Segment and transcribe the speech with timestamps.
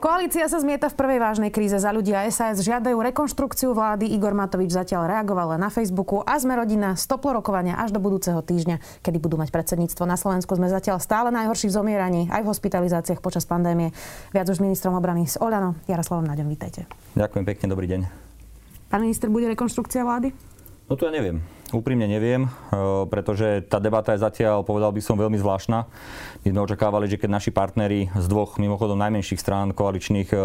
[0.00, 1.76] Koalícia sa zmieta v prvej vážnej kríze.
[1.76, 4.08] Za ľudia SAS žiadajú rekonštrukciu vlády.
[4.08, 8.40] Igor Matovič zatiaľ reagoval len na Facebooku a sme rodina stoplo rokovania až do budúceho
[8.40, 10.08] týždňa, kedy budú mať predsedníctvo.
[10.08, 13.92] Na Slovensku sme zatiaľ stále najhorší v zomieraní, aj v hospitalizáciách počas pandémie.
[14.32, 15.76] Viac už ministrom obrany z Oľano.
[15.84, 16.88] Jaroslavom Naďom, vítajte.
[17.12, 18.00] Ďakujem pekne, dobrý deň.
[18.88, 20.32] Pán minister, bude rekonštrukcia vlády?
[20.88, 21.59] No to ja neviem.
[21.70, 22.50] Úprimne neviem, eh,
[23.06, 25.86] pretože tá debata je zatiaľ, povedal by som, veľmi zvláštna.
[26.42, 30.42] My sme očakávali, že keď naši partneri z dvoch mimochodom najmenších strán koaličných eh,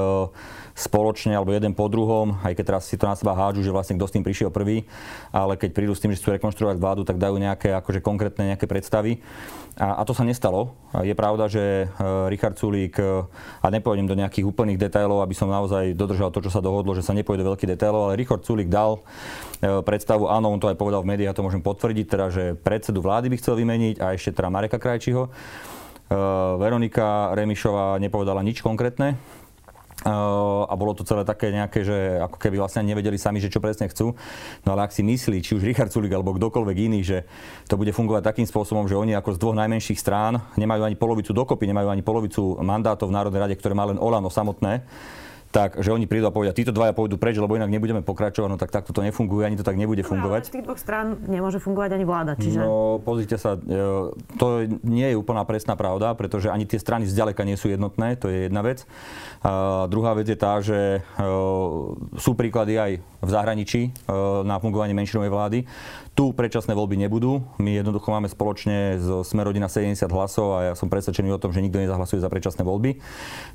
[0.78, 3.98] spoločne alebo jeden po druhom, aj keď teraz si to na seba hádžu, že vlastne
[3.98, 4.86] kto s tým prišiel prvý,
[5.34, 8.70] ale keď prídu s tým, že chcú rekonštruovať vládu, tak dajú nejaké akože konkrétne nejaké
[8.70, 9.26] predstavy.
[9.82, 10.78] A, a to sa nestalo.
[11.02, 15.98] Je pravda, že eh, Richard Sulík, a nepôjdem do nejakých úplných detailov, aby som naozaj
[15.98, 19.02] dodržal to, čo sa dohodlo, že sa nepôjde do veľkých detailov, ale Richard Sulík dal
[19.66, 23.00] predstavu, áno, on to aj povedal v médiách, ja to môžem potvrdiť, teda, že predsedu
[23.00, 25.32] vlády by chcel vymeniť a ešte teda Mareka Krajčího.
[26.60, 29.16] Veronika Remišová nepovedala nič konkrétne,
[30.06, 33.90] a bolo to celé také nejaké, že ako keby vlastne nevedeli sami, že čo presne
[33.90, 34.14] chcú.
[34.62, 37.26] No ale ak si myslí, či už Richard Sulik alebo kdokoľvek iný, že
[37.66, 41.34] to bude fungovať takým spôsobom, že oni ako z dvoch najmenších strán nemajú ani polovicu
[41.34, 44.86] dokopy, nemajú ani polovicu mandátov v Národnej rade, ktoré má len Olano samotné,
[45.56, 48.60] tak, že oni prídu a povedia, títo dvaja pôjdu preč, lebo inak nebudeme pokračovať, no
[48.60, 50.42] tak takto to nefunguje, ani to tak nebude fungovať.
[50.44, 52.60] Ale z tých dvoch strán nemôže fungovať ani vláda, čiže...
[52.60, 57.48] No, pozrite sa, e, to nie je úplná presná pravda, pretože ani tie strany zďaleka
[57.48, 58.84] nie sú jednotné, to je jedna vec.
[59.48, 61.24] A druhá vec je tá, že e,
[62.20, 62.92] sú príklady aj
[63.24, 63.90] v zahraničí e,
[64.44, 65.60] na fungovanie menšinovej vlády.
[66.16, 67.44] Tu predčasné voľby nebudú.
[67.60, 71.60] My jednoducho máme spoločne z Smerodina 70 hlasov a ja som presvedčený o tom, že
[71.60, 73.04] nikto nezahlasuje za predčasné voľby.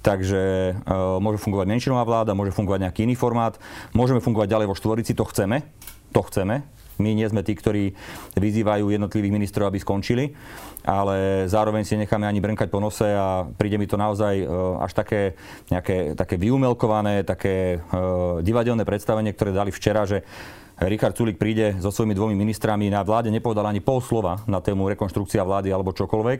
[0.05, 3.57] Takže uh, môže fungovať menšinová vláda, môže fungovať nejaký iný formát.
[3.97, 5.65] Môžeme fungovať ďalej vo štvorici, to chceme.
[6.13, 6.61] To chceme.
[7.01, 7.97] My nie sme tí, ktorí
[8.37, 10.37] vyzývajú jednotlivých ministrov, aby skončili,
[10.85, 14.45] ale zároveň si necháme ani brnkať po nose a príde mi to naozaj e,
[14.85, 15.33] až také,
[15.73, 20.29] nejaké, také vyumelkované, také uh, divadelné predstavenie, ktoré dali včera, že
[20.81, 24.89] Richard Sulik príde so svojimi dvomi ministrami, na vláde nepovedal ani pol slova na tému
[24.97, 26.39] rekonštrukcia vlády alebo čokoľvek.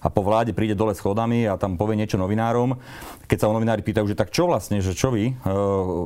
[0.00, 2.78] A po vláde príde dole schodami a tam povie niečo novinárom.
[3.26, 5.52] Keď sa novinári pýtajú, že tak čo vlastne, že čo vy, e,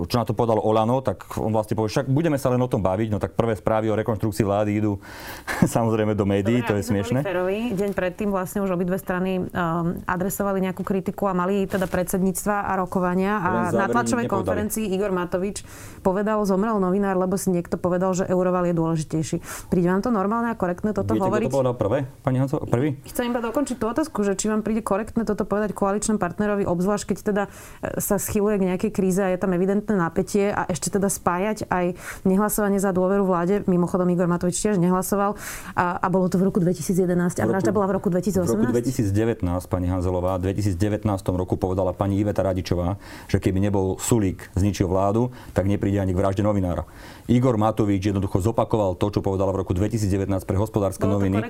[0.08, 2.80] čo na to povedalo Olano, tak on vlastne povie, však budeme sa len o tom
[2.80, 4.96] baviť, no tak prvé správy o rekonštrukcii vlády idú
[5.76, 7.20] samozrejme do médií, Dobre, to je smiešne.
[7.20, 12.64] Ferovi, deň predtým vlastne už obidve strany um, adresovali nejakú kritiku a mali teda predsedníctva
[12.64, 13.40] a rokovania.
[13.44, 15.62] A na tlačovej konferencii Igor Matovič
[16.00, 19.36] povedal, zomrel novinár, lebo si niekto niekto povedal, že euroval je dôležitejší.
[19.66, 21.50] Príde vám to normálne a korektné toto Viete, hovoriť?
[21.50, 22.88] Viete, to povedal prvé, pani Hanco, prvý?
[23.10, 27.04] Chcem iba dokončiť tú otázku, že či vám príde korektné toto povedať koaličnom partnerovi, obzvlášť
[27.10, 27.42] keď teda
[27.82, 31.66] e, sa schyluje k nejakej kríze a je tam evidentné napätie a ešte teda spájať
[31.66, 33.66] aj nehlasovanie za dôveru vláde.
[33.66, 35.34] Mimochodom Igor Matovič tiež nehlasoval
[35.74, 38.46] a, a bolo to v roku 2011 a vražda bola v roku 2018.
[38.46, 41.02] V roku 2019, pani Hanzelová, v 2019
[41.34, 46.20] roku povedala pani Iveta Radičová, že keby nebol Sulík zničil vládu, tak nepríde ani k
[46.20, 46.84] vražde novinára.
[47.24, 51.48] Igor Matovič jednoducho zopakoval to, čo povedala v roku 2019 pre hospodárske Bolo noviny,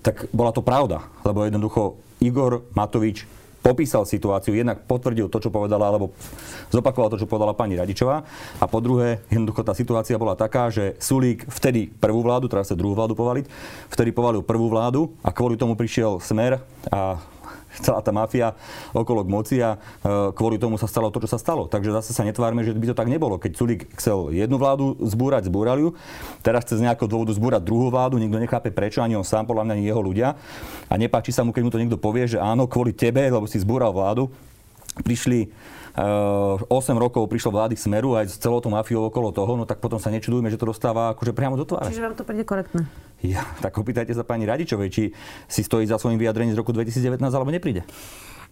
[0.00, 3.28] tak bola to pravda, lebo jednoducho Igor Matovič
[3.62, 6.10] popísal situáciu, jednak potvrdil to, čo povedala, alebo
[6.74, 8.26] zopakoval to, čo povedala pani Radičová.
[8.58, 12.76] A po druhé, jednoducho tá situácia bola taká, že Sulík vtedy prvú vládu, teraz sa
[12.76, 13.46] druhú vládu povaliť,
[13.86, 16.58] vtedy povalil prvú vládu a kvôli tomu prišiel Smer
[16.90, 17.22] a
[17.80, 18.52] celá tá mafia
[18.92, 21.64] okolo k moci a e, kvôli tomu sa stalo to, čo sa stalo.
[21.64, 23.40] Takže zase sa netvárme, že by to tak nebolo.
[23.40, 25.90] Keď Sulik chcel jednu vládu zbúrať, zbúrali ju.
[26.44, 29.68] Teraz chce z nejakého dôvodu zbúrať druhú vládu, nikto nechápe prečo, ani on sám, podľa
[29.68, 30.36] mňa, ani jeho ľudia.
[30.92, 33.56] A nepáči sa mu, keď mu to niekto povie, že áno, kvôli tebe, lebo si
[33.56, 34.28] zbúral vládu,
[35.00, 35.48] prišli
[35.92, 39.76] 8 eh, rokov prišlo vlády Smeru aj s celou tou mafiou okolo toho, no tak
[39.76, 41.92] potom sa nečudujme, že to dostáva akože priamo do tváre.
[41.92, 42.88] Čiže vám to príde korektné?
[43.22, 45.04] Ja, tak opýtajte sa pani Radičovej, či
[45.46, 47.86] si stojí za svojim vyjadrením z roku 2019 alebo nepríde.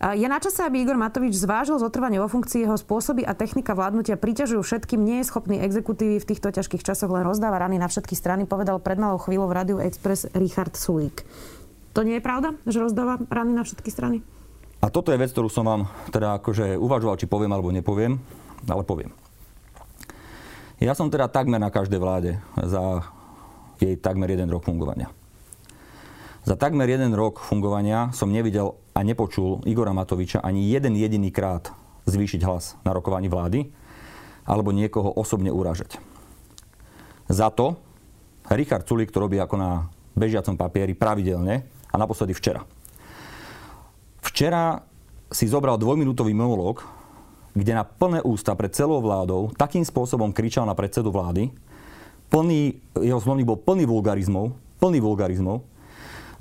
[0.01, 4.17] Je na čase, aby Igor Matovič zvážil zotrvanie vo funkcii jeho spôsoby a technika vládnutia
[4.17, 8.17] priťažujú všetkým, nie je schopný exekutívy v týchto ťažkých časoch len rozdáva rany na všetky
[8.17, 11.21] strany, povedal pred malou chvíľou v Radiu Express Richard Sulík.
[11.93, 14.25] To nie je pravda, že rozdáva rany na všetky strany?
[14.81, 18.17] A toto je vec, ktorú som vám teda akože uvažoval, či poviem alebo nepoviem,
[18.73, 19.13] ale poviem.
[20.81, 23.05] Ja som teda takmer na každej vláde za
[23.81, 25.09] jej takmer jeden rok fungovania.
[26.45, 31.73] Za takmer jeden rok fungovania som nevidel a nepočul Igora Matoviča ani jeden jediný krát
[32.09, 33.69] zvýšiť hlas na rokovaní vlády
[34.49, 36.01] alebo niekoho osobne uražať.
[37.29, 37.77] Za to
[38.51, 39.71] Richard Sulik to robí ako na
[40.17, 41.63] bežiacom papieri pravidelne
[41.93, 42.65] a naposledy včera.
[44.25, 44.81] Včera
[45.31, 46.83] si zobral dvojminútový monolog
[47.55, 51.51] kde na plné ústa pred celou vládou takým spôsobom kričal na predsedu vlády,
[52.31, 55.67] plný, jeho slovník bol plný vulgarizmov, plný vulgarizmov,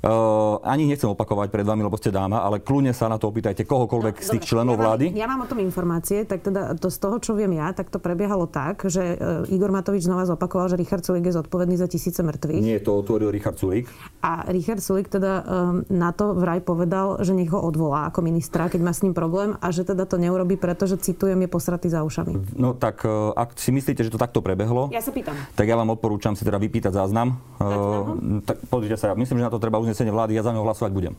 [0.00, 3.68] Uh, ani nechcem opakovať pred vami, lebo ste dáma, ale kľudne sa na to opýtajte
[3.68, 5.04] kohokoľvek no, z tých dobre, členov ja vlády.
[5.12, 7.92] Mám, ja mám o tom informácie, tak teda to z toho, čo viem ja, tak
[7.92, 11.84] to prebiehalo tak, že uh, Igor Matovič znova zopakoval, že Richard Sulik je zodpovedný za
[11.84, 12.64] tisíce mŕtvych.
[12.64, 13.92] Nie, to otvoril Richard Sulik.
[14.24, 18.72] A Richard Sulik teda um, na to vraj povedal, že nech ho odvolá ako ministra,
[18.72, 22.00] keď má s ním problém a že teda to neurobi, pretože citujem, je posratý za
[22.08, 22.56] ušami.
[22.56, 25.36] No tak uh, ak si myslíte, že to takto prebehlo, ja sa pýtam.
[25.52, 27.36] tak ja vám odporúčam si teda vypýtať záznam.
[27.60, 30.94] Uh, tak pozrite sa, myslím, že na to treba uznesenie vlády, ja za neho hlasovať
[30.94, 31.18] budem.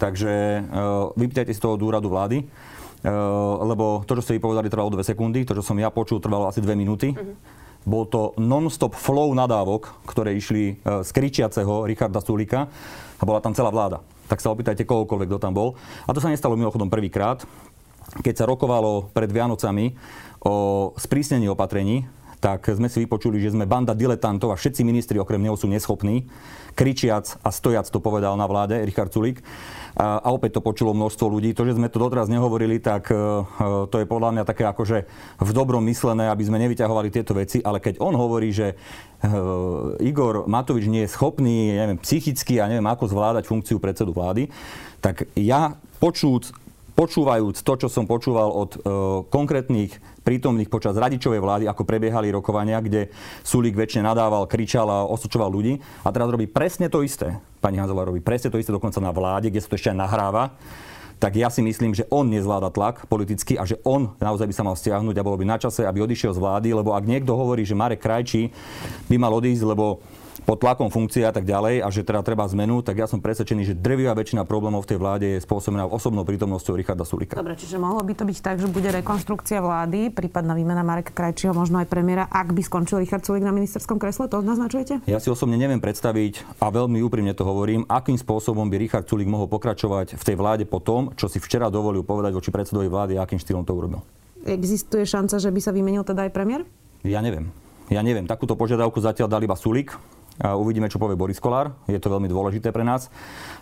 [0.00, 0.32] Takže
[0.64, 5.44] uh, vypýtajte si toho úradu vlády, uh, lebo to, čo ste vypovedali, trvalo 2 sekundy,
[5.44, 7.12] to, čo som ja počul, trvalo asi 2 minúty.
[7.12, 7.36] Uh-huh.
[7.84, 12.72] Bol to non-stop flow nadávok, ktoré išli uh, z kričiaceho Richarda Sulika
[13.20, 14.00] a bola tam celá vláda.
[14.32, 15.76] Tak sa opýtajte kohokoľvek, kto tam bol.
[16.08, 17.44] A to sa nestalo mimochodom prvýkrát,
[18.24, 19.92] keď sa rokovalo pred Vianocami
[20.40, 20.54] o
[20.96, 22.08] sprísnení opatrení,
[22.38, 26.30] tak sme si vypočuli, že sme banda diletantov a všetci ministri okrem neho sú neschopní
[26.78, 29.42] kričiac a stojac to povedal na vláde Richard Sulik.
[29.98, 31.50] A, opäť to počulo množstvo ľudí.
[31.58, 33.42] To, že sme to doteraz nehovorili, tak uh,
[33.90, 34.98] to je podľa mňa také akože
[35.42, 40.46] v dobrom myslené, aby sme nevyťahovali tieto veci, ale keď on hovorí, že uh, Igor
[40.46, 44.46] Matovič nie je schopný, neviem, psychicky a neviem, ako zvládať funkciu predsedu vlády,
[45.02, 46.54] tak ja počúc
[46.98, 48.78] počúvajúc to, čo som počúval od e,
[49.30, 53.14] konkrétnych prítomných počas radičovej vlády, ako prebiehali rokovania, kde
[53.46, 55.78] Sulík väčšine nadával, kričal a osočoval ľudí.
[56.02, 57.38] A teraz robí presne to isté.
[57.62, 60.58] Pani Hanzelová robí presne to isté dokonca na vláde, kde sa to ešte aj nahráva
[61.18, 64.62] tak ja si myslím, že on nezvláda tlak politicky a že on naozaj by sa
[64.62, 67.66] mal stiahnuť a bolo by na čase, aby odišiel z vlády, lebo ak niekto hovorí,
[67.66, 68.54] že Marek Krajčí
[69.10, 69.98] by mal odísť, lebo
[70.48, 73.68] pod tlakom funkcie a tak ďalej a že teda treba zmenu, tak ja som presvedčený,
[73.68, 77.36] že drvivá väčšina problémov v tej vláde je spôsobená osobnou prítomnosťou Richarda Sulika.
[77.36, 81.52] Dobre, čiže mohlo by to byť tak, že bude rekonstrukcia vlády, prípadná výmena Mareka Krajčího,
[81.52, 85.04] možno aj premiéra, ak by skončil Richard Sulik na ministerskom kresle, to naznačujete?
[85.04, 89.28] Ja si osobne neviem predstaviť a veľmi úprimne to hovorím, akým spôsobom by Richard Sulik
[89.28, 93.20] mohol pokračovať v tej vláde po tom, čo si včera dovolil povedať voči predsedovi vlády
[93.20, 94.00] a akým štýlom to urobil.
[94.48, 96.64] Existuje šanca, že by sa vymenil teda aj premiér?
[97.04, 97.52] Ja neviem.
[97.92, 98.24] Ja neviem.
[98.24, 99.92] Takúto požiadavku zatiaľ dal iba Sulik.
[100.38, 101.74] A uvidíme, čo povie Boris Kolár.
[101.90, 103.10] Je to veľmi dôležité pre nás.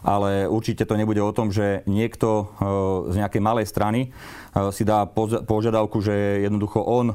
[0.04, 2.44] Ale určite to nebude o tom, že niekto e,
[3.12, 4.08] z nejakej malej strany e,
[4.70, 5.08] si dá
[5.48, 7.14] požiadavku, že jednoducho on e,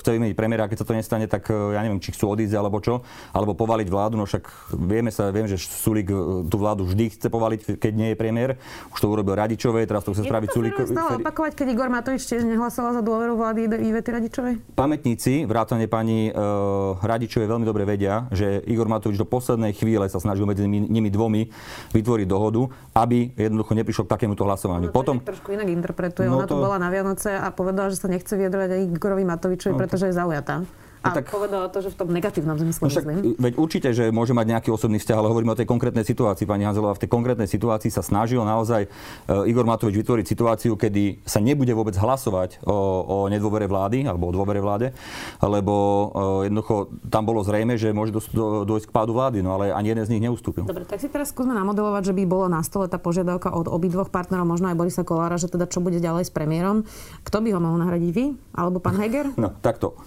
[0.00, 3.00] chce vymeniť premiéra, keď sa to nestane, tak ja neviem, či chcú odísť alebo čo,
[3.32, 6.12] alebo povaliť vládu, no však vieme sa, viem, že Sulik
[6.46, 8.50] tú vládu vždy chce povaliť, keď nie je premiér.
[8.92, 10.74] Už to urobil Radičovej, teraz to chce spraviť Sulik.
[10.76, 14.54] Je to opakovať, keď Igor Matovič tiež nehlasoval za dôveru vlády Ivety Radičovej?
[14.76, 20.10] Pamätníci, vrátane pani uh, Radičovej veľmi dobre vedia, že Igor Igor Matovič do poslednej chvíle
[20.10, 21.46] sa snažil medzi nimi dvomi
[21.94, 22.66] vytvoriť dohodu,
[22.98, 24.90] aby jednoducho neprišlo k takémuto hlasovaniu.
[24.90, 26.26] No, Potom trošku inak interpretuje.
[26.26, 26.58] No Ona to...
[26.58, 30.10] tu bola na Vianoce a povedala, že sa nechce vyjadrovať aj Igorovi Matovičovi, no, pretože
[30.10, 30.66] je zaujatá.
[31.02, 33.04] A tak, povedala to, že v tom negatívnom zmysle, no však,
[33.34, 36.46] Veď určite, že môže mať nejaký osobný vzťah, ale hovoríme o tej konkrétnej situácii.
[36.46, 41.26] Pani Hanzelová v tej konkrétnej situácii sa snažil naozaj uh, Igor Matovič vytvoriť situáciu, kedy
[41.26, 44.94] sa nebude vôbec hlasovať o, o nedôvere vlády alebo o dôvere vláde,
[45.42, 49.58] lebo uh, jednoducho tam bolo zrejme, že môže dojsť, do, dojsť k pádu vlády, no
[49.58, 50.70] ale ani jeden z nich neustúpil.
[50.70, 54.06] Dobre, tak si teraz skúsme namodelovať, že by bolo na stole tá požiadavka od obidvoch
[54.06, 56.86] partnerov, možno aj Borisa Kolára, že teda čo bude ďalej s premiérom.
[57.26, 58.24] Kto by ho mohol nahradiť vy?
[58.54, 59.34] Alebo pán Heger?
[59.34, 59.98] No, takto.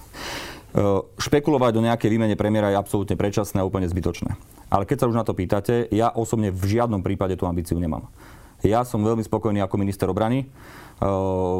[0.75, 4.35] Eh, špekulovať o nejakej výmene premiéra je absolútne predčasné a úplne zbytočné.
[4.67, 8.11] Ale keď sa už na to pýtate, ja osobne v žiadnom prípade tú ambíciu nemám.
[8.59, 10.51] Ja som veľmi spokojný ako minister obrany.
[10.95, 11.59] Uh,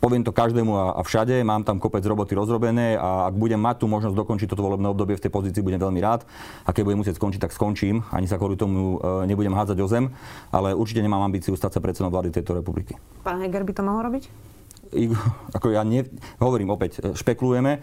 [0.00, 3.86] poviem to každému a, všade, mám tam kopec roboty rozrobené a ak budem mať tú
[3.86, 6.24] možnosť dokončiť toto volebné obdobie v tej pozícii, budem veľmi rád.
[6.64, 8.00] A keď budem musieť skončiť, tak skončím.
[8.08, 10.08] Ani sa kvôli tomu uh, nebudem hádzať o zem,
[10.48, 12.96] ale určite nemám ambíciu stať sa predsedom vlády tejto republiky.
[13.22, 14.51] Pán Heger by to mohol robiť?
[15.56, 16.04] ako ja ne,
[16.38, 17.72] hovorím opäť, e, špekulujeme.
[17.76, 17.80] E,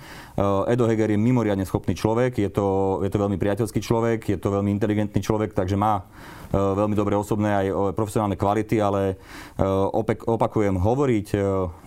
[0.69, 4.53] Edo Heger je mimoriadne schopný človek, je to, je to veľmi priateľský človek, je to
[4.53, 6.03] veľmi inteligentný človek, takže má e,
[6.55, 9.17] veľmi dobré osobné aj profesionálne kvality, ale
[10.25, 11.27] opakujem, hovoriť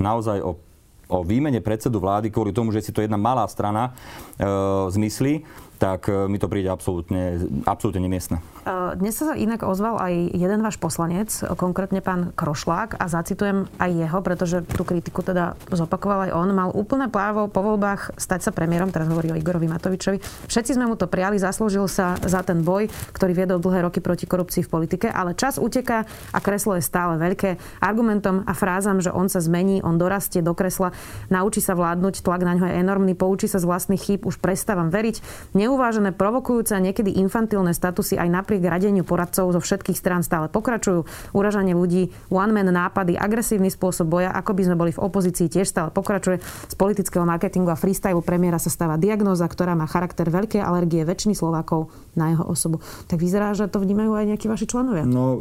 [0.01, 0.73] naozaj o
[1.13, 4.49] o výmene predsedu vlády kvôli tomu, že si to jedna malá strana e,
[4.89, 5.45] zmyslí,
[5.83, 8.39] tak e, mi to príde absolútne, absolútne nemiestne.
[8.63, 13.91] E, dnes sa inak ozval aj jeden váš poslanec, konkrétne pán Krošlák a zacitujem aj
[13.91, 16.49] jeho, pretože tú kritiku teda zopakoval aj on.
[16.55, 20.23] Mal úplné právo po voľbách stať sa premiérom, teraz hovorí o Igorovi Matovičovi.
[20.47, 24.31] Všetci sme mu to prijali, zaslúžil sa za ten boj, ktorý viedol dlhé roky proti
[24.31, 27.83] korupcii v politike, ale čas uteká a kreslo je stále veľké.
[27.83, 30.95] Argumentom a frázam, že on sa zmení, on dorastie do kresla,
[31.27, 34.87] naučí sa vládnuť, tlak na ňo je enormný, poučí sa z vlastných chýb, už prestávam
[34.87, 40.53] veriť Neuvážené, provokujúce a niekedy infantilné statusy aj napriek radeniu poradcov zo všetkých strán stále
[40.53, 41.09] pokračujú.
[41.33, 45.89] Uražanie ľudí, one-man nápady, agresívny spôsob boja, ako by sme boli v opozícii, tiež stále
[45.89, 46.45] pokračuje.
[46.45, 51.33] Z politického marketingu a freestylu premiéra sa stáva diagnóza, ktorá má charakter veľkej alergie väčšiny
[51.33, 51.89] Slovákov
[52.21, 52.85] na jeho osobu.
[53.09, 55.09] Tak vyzerá, že to vnímajú aj nejakí vaši členovia.
[55.09, 55.41] No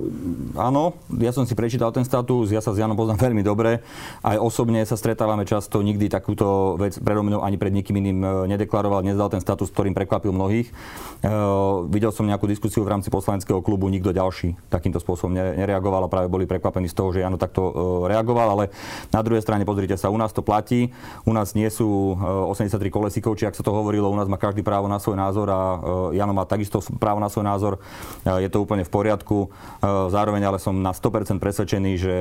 [0.55, 3.83] áno, ja som si prečítal ten status, ja sa s Janom poznám veľmi dobre.
[4.23, 8.29] Aj osobne sa stretávame často, nikdy takúto vec predo mnou ani pred nikým iným e,
[8.55, 10.69] nedeklaroval, nezdal ten status, ktorým prekvapil mnohých.
[11.21, 16.09] Uh, videl som nejakú diskusiu v rámci poslaneckého klubu, nikto ďalší takýmto spôsobom nereagoval a
[16.09, 17.73] práve boli prekvapení z toho, že Jano takto uh,
[18.09, 18.73] reagoval, ale
[19.13, 20.89] na druhej strane pozrite sa, u nás to platí,
[21.25, 24.37] u nás nie sú uh, 83 kolesíkov, či ak sa to hovorilo, u nás má
[24.37, 25.59] každý právo na svoj názor a
[26.09, 27.73] Jano má takisto právo na svoj názor,
[28.25, 29.53] je to úplne v poriadku.
[30.09, 32.15] Zároveň ale som na 100% presvedčený, že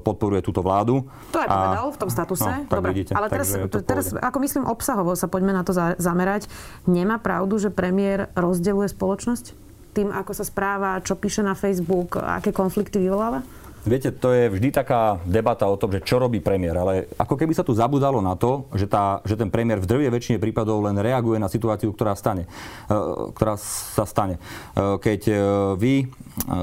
[0.00, 1.04] podporuje túto vládu.
[1.34, 2.46] To aj povedal v tom statuse.
[2.46, 3.52] No, Dobre, vidíte, ale teraz,
[3.84, 6.48] teraz ako myslím obsahovo sa poďme na to zamerať.
[6.86, 9.52] Nemá pravdu, že premiér rozdeluje spoločnosť?
[9.92, 13.44] Tým, ako sa správa, čo píše na Facebook, aké konflikty vyvoláva?
[13.86, 17.54] Viete, to je vždy taká debata o tom, že čo robí premiér, ale ako keby
[17.54, 20.98] sa tu zabudalo na to, že, tá, že ten premiér v drvie väčšine prípadov len
[20.98, 22.50] reaguje na situáciu, ktorá, stane,
[22.90, 23.54] e, ktorá
[23.94, 24.42] sa stane.
[24.74, 25.34] E, keď e,
[25.78, 25.94] vy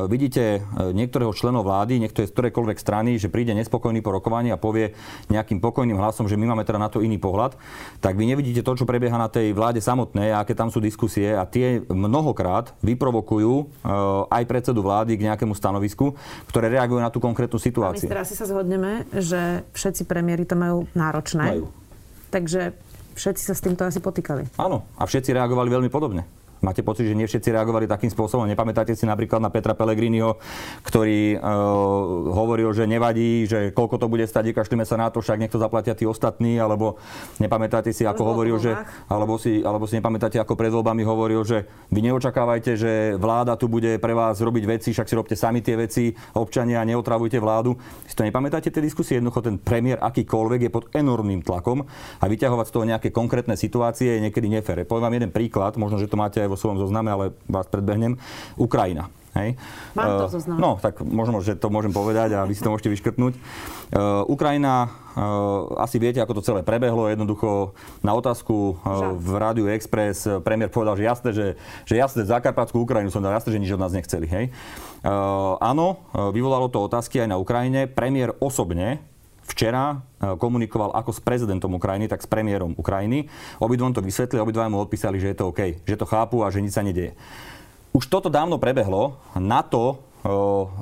[0.05, 0.61] vidíte
[0.93, 4.93] niektorého členov vlády, niektoré z ktorejkoľvek strany, že príde nespokojný po rokovaní a povie
[5.33, 7.57] nejakým pokojným hlasom, že my máme teda na to iný pohľad,
[7.97, 11.33] tak vy nevidíte to, čo prebieha na tej vláde samotnej a aké tam sú diskusie
[11.33, 13.81] a tie mnohokrát vyprovokujú
[14.29, 16.13] aj predsedu vlády k nejakému stanovisku,
[16.45, 18.09] ktoré reagujú na tú konkrétnu situáciu.
[18.09, 21.61] Minister, asi sa zhodneme, že všetci premiéry to majú náročné.
[21.61, 21.69] Majú.
[22.33, 22.73] Takže
[23.13, 24.57] všetci sa s týmto asi potýkali.
[24.57, 26.25] Áno, a všetci reagovali veľmi podobne.
[26.63, 28.47] Máte pocit, že nie všetci reagovali takým spôsobom?
[28.47, 30.39] Nepamätáte si napríklad na Petra Pellegriniho,
[30.87, 31.43] ktorý uh,
[32.31, 35.91] hovoril, že nevadí, že koľko to bude stať, kašlíme sa na to, však niekto zaplatia
[35.91, 36.95] tí ostatní, alebo
[37.43, 38.79] nepamätáte si, ako hovoril, že,
[39.11, 43.67] alebo si, alebo si nepamätáte, ako pred voľbami hovoril, že vy neočakávajte, že vláda tu
[43.67, 47.75] bude pre vás robiť veci, však si robte sami tie veci, občania, neotravujte vládu.
[48.07, 49.19] Si to nepamätáte tie diskusie?
[49.19, 51.83] Jednoducho ten premiér akýkoľvek je pod enormným tlakom
[52.23, 54.87] a vyťahovať z toho nejaké konkrétne situácie je niekedy nefere.
[54.87, 58.21] Poviem vám jeden príklad, možno, že to máte aj vo svojom zozname, ale vás predbehnem.
[58.55, 59.09] Ukrajina.
[59.33, 59.57] Hej.
[59.97, 60.57] Mám to eh, zoznam.
[60.61, 63.33] No, tak možno, že to môžem povedať a vy si to môžete vyškrtnúť.
[63.33, 67.09] Uh, Ukrajina, uh, asi viete, ako to celé prebehlo.
[67.09, 67.73] Jednoducho
[68.05, 71.47] na otázku uh, v Rádiu Express premiér povedal, že jasné, že,
[71.89, 74.29] že jasné, Zakarpatskú Ukrajinu som dal jasné, že nič od nás nechceli.
[74.29, 74.45] Hej.
[75.59, 75.99] Áno,
[76.31, 77.91] vyvolalo to otázky aj na Ukrajine.
[77.91, 79.03] Premiér osobne
[79.45, 83.27] včera e, komunikoval ako s prezidentom Ukrajiny, tak s premiérom Ukrajiny.
[83.59, 86.63] Obidvom to vysvetli, obidva mu odpísali, že je to OK, že to chápu a že
[86.63, 87.15] nič sa nedieje.
[87.93, 89.21] Už toto dávno prebehlo.
[89.37, 90.01] Na to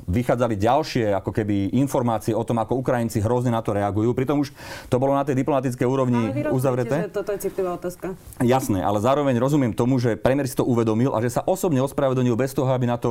[0.06, 4.14] vychádzali ďalšie ako keby informácie o tom, ako Ukrajinci hrozne na to reagujú.
[4.14, 4.54] Pritom už
[4.86, 7.10] to bolo na tej diplomatickej úrovni ale uzavreté.
[7.10, 8.14] že toto je citlivá otázka.
[8.38, 12.38] Jasné, ale zároveň rozumiem tomu, že premiér si to uvedomil a že sa osobne ospravedlnil
[12.38, 13.10] bez toho, aby na to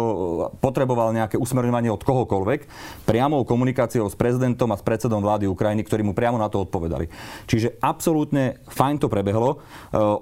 [0.63, 2.65] potreboval nejaké usmerňovanie od kohokoľvek,
[3.03, 7.11] priamou komunikáciou s prezidentom a s predsedom vlády Ukrajiny, ktorí mu priamo na to odpovedali.
[7.51, 9.59] Čiže absolútne fajn to prebehlo,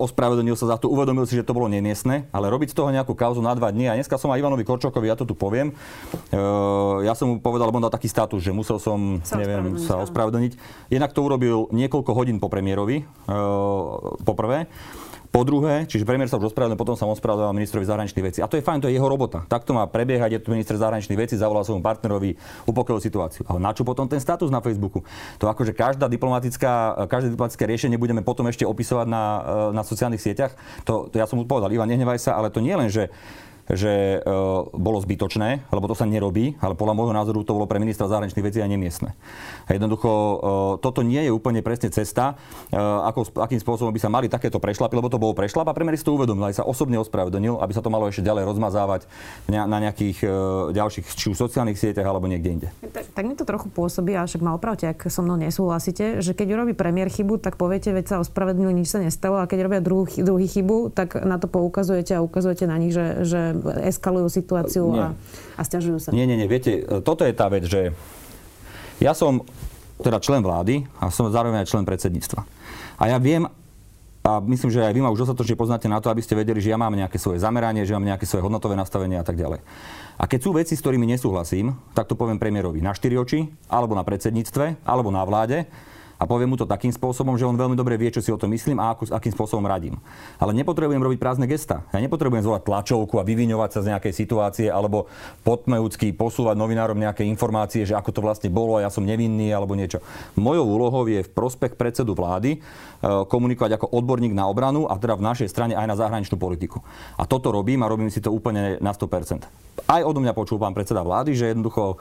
[0.02, 3.14] ospravedlnil sa za to, uvedomil si, že to bolo nemiestne, ale robiť z toho nejakú
[3.14, 3.86] kauzu na dva dní.
[3.92, 5.76] A dneska som aj Ivanovi Korčokovi, ja to tu poviem,
[7.04, 9.86] ja som mu povedal, lebo on dal taký status, že musel som, sa neviem, ospravedlniť,
[9.86, 10.54] sa ospravedlniť.
[10.94, 14.70] Jednak to urobil niekoľko hodín po premiérovi, uh, poprvé.
[15.30, 18.40] Po druhé, čiže premiér sa už ospravedlnil, potom sa ospravedlil ministrovi zahraničných vecí.
[18.42, 19.46] A to je fajn, to je jeho robota.
[19.46, 22.34] Takto má prebiehať, je tu minister zahraničných vecí, zavolal svojmu partnerovi,
[22.66, 23.46] upokojil situáciu.
[23.46, 25.06] Ale na čo potom ten status na Facebooku?
[25.38, 29.38] To akože každá diplomatická, každé diplomatické riešenie budeme potom ešte opisovať na, uh,
[29.70, 30.58] na sociálnych sieťach.
[30.90, 33.14] To, to ja som mu povedal, Ivan, nehnevaj sa, ale to nie len, že
[33.70, 34.36] že e,
[34.74, 38.46] bolo zbytočné, lebo to sa nerobí, ale podľa môjho názoru to bolo pre ministra zahraničných
[38.46, 39.14] vecí aj nemiestne.
[39.70, 40.36] A jednoducho e,
[40.82, 42.34] toto nie je úplne presne cesta,
[42.74, 46.02] e, ako, akým spôsobom by sa mali takéto prešlapy, lebo to bolo prešlap a premiér
[46.02, 49.06] si to uvedomil, aj sa osobne ospravedlnil, aby sa to malo ešte ďalej rozmazávať
[49.50, 50.26] na nejakých
[50.74, 52.68] ďalších či už sociálnych sieťach alebo niekde inde.
[52.90, 56.34] Tak, tak mi to trochu pôsobí, a však ma opravte, ak so mnou nesúhlasíte, že
[56.34, 59.82] keď urobí premiér chybu, tak poviete, veď sa ospravedlnil, nič sa nestalo, a keď robia
[59.84, 64.86] druhý, druhý chybu, tak na to poukazujete a ukazujete na nich, že, že eskalujú situáciu
[64.96, 65.14] a,
[65.56, 66.10] a stiažujú sa.
[66.16, 66.50] Nie, nie, nie.
[66.50, 67.92] Viete, toto je tá vec, že
[69.00, 69.44] ja som
[70.00, 72.42] teda člen vlády a som zároveň aj člen predsedníctva.
[73.00, 73.48] A ja viem,
[74.24, 76.72] a myslím, že aj vy ma už dostatočne poznáte na to, aby ste vedeli, že
[76.72, 79.64] ja mám nejaké svoje zameranie, že mám nejaké svoje hodnotové nastavenie a tak ďalej.
[80.20, 83.96] A keď sú veci, s ktorými nesúhlasím, tak to poviem premiérovi na štyri oči, alebo
[83.96, 85.68] na predsedníctve, alebo na vláde
[86.20, 88.52] a poviem mu to takým spôsobom, že on veľmi dobre vie, čo si o tom
[88.52, 89.96] myslím a akú, akým spôsobom radím.
[90.36, 91.88] Ale nepotrebujem robiť prázdne gesta.
[91.96, 95.08] Ja nepotrebujem zvolať tlačovku a vyviňovať sa z nejakej situácie alebo
[95.48, 99.80] potmejúcky posúvať novinárom nejaké informácie, že ako to vlastne bolo a ja som nevinný alebo
[99.80, 100.04] niečo.
[100.36, 102.60] Mojou úlohou je v prospech predsedu vlády e,
[103.32, 106.84] komunikovať ako odborník na obranu a teda v našej strane aj na zahraničnú politiku.
[107.16, 109.48] A toto robím a robím si to úplne na 100%.
[109.88, 111.96] Aj odo mňa počul pán predseda vlády, že jednoducho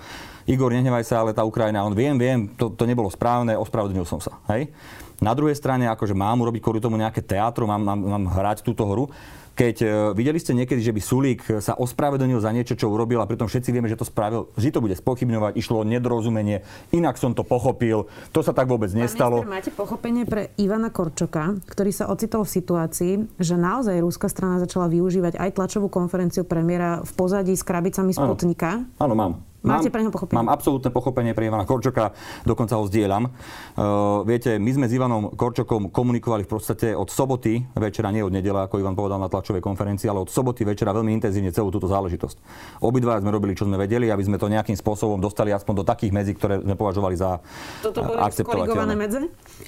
[0.48, 4.16] Igor, nehnevaj sa, ale tá Ukrajina, on viem, viem, to, to nebolo správne, ospravedlnil som
[4.16, 4.40] sa.
[4.48, 4.72] Hej?
[5.20, 8.88] Na druhej strane, akože mám urobiť kvôli tomu nejaké teatro, mám, mám, mám hrať túto
[8.88, 9.12] hru,
[9.58, 13.26] keď uh, videli ste niekedy, že by Sulík sa ospravedlnil za niečo, čo urobil a
[13.26, 16.62] pritom všetci vieme, že to spravil, že to bude spochybňovať, išlo o nedorozumenie,
[16.94, 19.42] inak som to pochopil, to sa tak vôbec nestalo.
[19.42, 23.12] Pán máte pochopenie pre Ivana Korčoka, ktorý sa ocitol v situácii,
[23.42, 28.86] že naozaj rúska strana začala využívať aj tlačovú konferenciu premiéra v pozadí s krabicami Sputnika?
[29.02, 29.47] Áno, mám.
[29.68, 30.36] Máte pre neho pochopenie?
[30.40, 32.16] Mám absolútne pochopenie pre Ivana Korčoka,
[32.48, 33.28] dokonca ho zdieľam.
[33.76, 38.32] Uh, viete, my sme s Ivanom Korčokom komunikovali v podstate od soboty večera, nie od
[38.32, 41.86] nedela, ako Ivan povedal na tlačovej konferencii, ale od soboty večera veľmi intenzívne celú túto
[41.86, 42.36] záležitosť.
[42.80, 46.12] Obidva sme robili, čo sme vedeli, aby sme to nejakým spôsobom dostali aspoň do takých
[46.16, 47.42] medzi, ktoré sme považovali za
[47.84, 48.94] Toto boli akceptovateľné.
[48.96, 49.20] medze?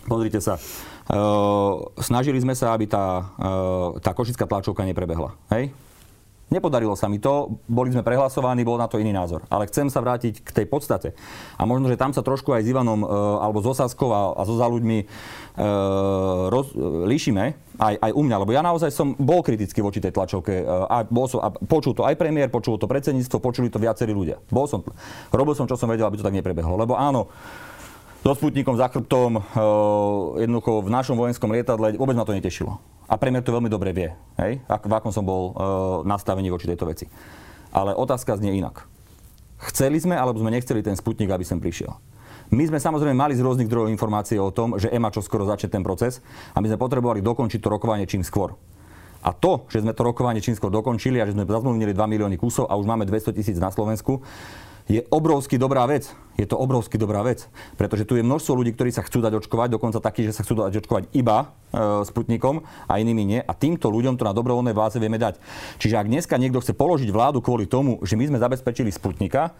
[0.09, 0.57] Pozrite sa.
[1.11, 5.35] Uh, snažili sme sa, aby tá, uh, tá košická tlačovka neprebehla.
[5.51, 5.75] Hej?
[6.51, 9.47] Nepodarilo sa mi to, boli sme prehlasovaní, bol na to iný názor.
[9.47, 11.15] Ale chcem sa vrátiť k tej podstate.
[11.55, 14.43] A možno, že tam sa trošku aj s Ivanom e, alebo s Osaskou a, a
[14.43, 15.07] so za ľuďmi e,
[16.51, 16.75] roz,
[17.07, 20.55] líšime, aj, aj u mňa, lebo ja naozaj som bol kritický voči tej tlačovke.
[20.59, 24.11] E, a, bol som, a počul to aj premiér, počul to predsedníctvo, počuli to viacerí
[24.11, 24.43] ľudia.
[24.51, 24.83] Bol som,
[25.31, 26.75] robil som, čo som vedel, aby to tak neprebehlo.
[26.75, 27.31] Lebo áno,
[28.27, 29.41] so Sputnikom za chrbtom, e,
[30.43, 32.83] jednoducho v našom vojenskom lietadle, vôbec ma to netešilo.
[33.11, 34.63] A premiér to veľmi dobre vie, hej?
[34.71, 35.55] Ak, v akom som bol uh,
[36.07, 37.11] nastavený voči tejto veci.
[37.75, 38.87] Ale otázka znie inak.
[39.61, 41.91] Chceli sme, alebo sme nechceli ten Sputnik, aby sem prišiel.
[42.51, 45.71] My sme samozrejme mali z rôznych zdrojov informácie o tom, že EMA čo skoro začne
[45.71, 46.19] ten proces
[46.51, 48.59] a my sme potrebovali dokončiť to rokovanie čím skôr.
[49.23, 52.41] A to, že sme to rokovanie čím skôr dokončili a že sme zazmluvnili 2 milióny
[52.41, 54.25] kusov a už máme 200 tisíc na Slovensku,
[54.91, 56.11] je obrovsky dobrá vec.
[56.35, 57.47] Je to obrovsky dobrá vec.
[57.79, 60.67] Pretože tu je množstvo ľudí, ktorí sa chcú dať očkovať, dokonca takí, že sa chcú
[60.67, 63.41] dať očkovať iba e, Sputnikom a inými nie.
[63.45, 65.39] A týmto ľuďom to na dobrovoľnej báze vieme dať.
[65.79, 69.55] Čiže ak dneska niekto chce položiť vládu kvôli tomu, že my sme zabezpečili Sputnika,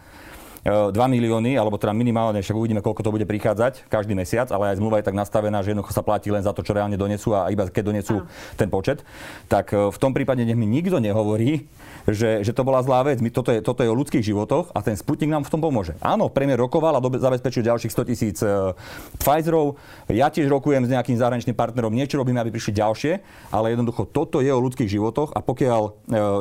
[0.65, 4.73] 2 e, milióny, alebo teda minimálne, však uvidíme, koľko to bude prichádzať každý mesiac, ale
[4.73, 7.33] aj zmluva je tak nastavená, že jednoducho sa platí len za to, čo reálne donesú
[7.33, 8.29] a iba keď donesú
[8.61, 9.01] ten počet.
[9.49, 11.65] Tak e, v tom prípade nech mi nikto nehovorí,
[12.09, 13.25] že, že to bola zlá vec.
[13.25, 15.97] My, toto, je, toto je o ľudských životoch a ten Sputnik nám v tom pomôže.
[16.05, 18.77] Áno, premiér rokoval a dobe, zabezpečil ďalších 100 tisíc uh,
[19.17, 19.81] Pfizerov.
[20.13, 23.13] Ja tiež rokujem s nejakým zahraničným partnerom, niečo robíme, aby prišli ďalšie,
[23.53, 25.93] ale jednoducho toto je o ľudských životoch a pokiaľ uh,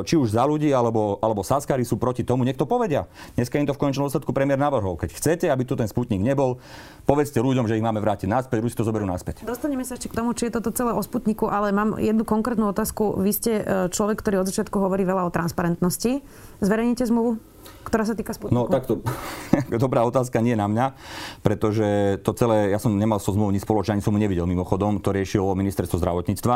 [0.04, 3.06] či už za ľudí alebo, alebo Saskari sú proti tomu, nech to povedia.
[3.36, 4.98] Dneska im to v konečnom dôsledku premiér navrhol.
[4.98, 6.58] Keď chcete, aby tu ten Sputnik nebol,
[7.06, 9.46] povedzte ľuďom, že ich máme vrátiť naspäť, Rusi to zoberú naspäť.
[9.46, 12.66] Dostaneme sa ešte k tomu, či je toto celé o Sputniku, ale mám jednu konkrétnu
[12.74, 13.22] otázku.
[13.22, 13.62] Vy ste e,
[13.94, 16.26] človek, ktorý od začiatku hovorí veľa o transparentnosti.
[16.58, 17.38] Zverejníte zmluvu?
[17.84, 18.54] Ktorá sa týka Sputniku?
[18.54, 19.00] No takto,
[19.84, 20.86] dobrá otázka nie na mňa,
[21.40, 25.00] pretože to celé, ja som nemal so zmluvou nič spoločné, ani som mu nevidel mimochodom,
[25.00, 26.54] to riešilo ministerstvo zdravotníctva.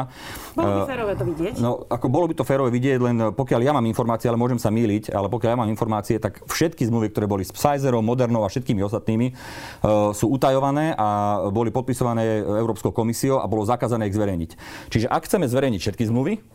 [0.55, 1.55] Bolo by uh, férové to vidieť?
[1.59, 4.69] No, ako bolo by to férové vidieť, len pokiaľ ja mám informácie, ale môžem sa
[4.69, 8.49] míliť, ale pokiaľ ja mám informácie, tak všetky zmluvy, ktoré boli s Pfizerom, Modernou a
[8.53, 14.51] všetkými ostatnými, uh, sú utajované a boli podpisované Európskou komisiou a bolo zakázané ich zverejniť.
[14.93, 16.54] Čiže ak chceme zverejniť všetky zmluvy,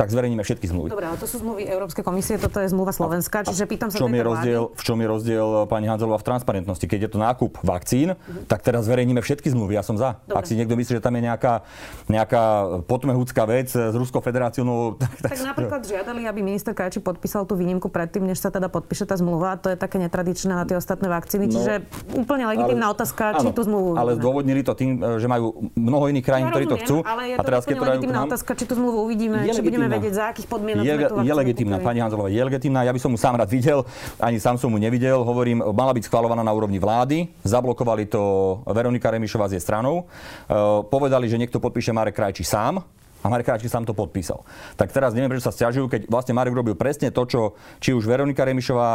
[0.00, 0.88] tak zverejníme všetky zmluvy.
[0.96, 4.08] Dobre, ale to sú zmluvy Európskej komisie, toto je zmluva Slovenska, čiže pýtam sa v
[4.08, 6.88] čom je rozdiel, V čom je rozdiel, pani Hanzelová, v transparentnosti?
[6.88, 8.48] Keď je to nákup vakcín, uh-huh.
[8.48, 10.16] tak teraz zverejníme všetky zmluvy, ja som za.
[10.24, 10.40] Dobre.
[10.40, 11.68] Ak si niekto myslí, že tam je nejaká,
[12.08, 12.44] nejaká
[12.88, 14.74] potmehúcká vec s Ruskou federáciou, no...
[15.10, 18.72] Tak, tak, tak napríklad žiadali, aby minister Kajči podpísal tú výnimku predtým, než sa teda
[18.72, 19.58] podpíše tá zmluva.
[19.60, 21.72] To je také netradičné na tie ostatné vakcíny, no, čiže
[22.14, 26.24] úplne legitímna otázka, áno, či tú zmluvu Ale zdôvodnili to tým, že majú mnoho iných
[26.24, 26.96] krajín, ja ktorí to chcú.
[27.02, 29.89] Ale je to a teraz, keď to legitímna otázka, či tú zmluvu uvidíme, či budeme
[29.98, 30.94] vedieť, za akých podmienok je,
[31.26, 32.86] je legitimná, pani Hanzelová je legitimná.
[32.86, 33.82] Ja by som mu sám rád videl,
[34.22, 35.18] ani sám som mu nevidel.
[35.26, 37.26] Hovorím, mala byť schvalovaná na úrovni vlády.
[37.42, 38.22] Zablokovali to
[38.70, 40.04] Veronika Remišová s jej stranou.
[40.04, 40.54] E,
[40.86, 44.42] povedali, že niekto podpíše Marek Krajčí sám a Marek Kráčky sám to podpísal.
[44.80, 47.40] Tak teraz neviem, prečo sa stiažujú, keď vlastne Marek robil presne to, čo
[47.78, 48.88] či už Veronika Remišová,